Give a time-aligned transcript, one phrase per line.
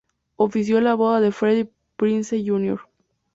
[0.45, 2.81] Ofició la boda de Freddie Prinze, Jr.